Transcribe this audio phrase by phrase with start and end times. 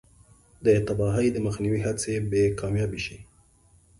[0.65, 3.17] د تباهۍ د مخنیوي هڅې به کامیابې شي.